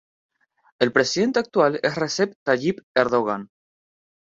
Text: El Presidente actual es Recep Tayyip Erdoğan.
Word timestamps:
El 0.79 0.91
Presidente 0.91 1.37
actual 1.39 1.79
es 1.83 1.93
Recep 1.95 2.33
Tayyip 2.43 2.81
Erdoğan. 2.95 3.49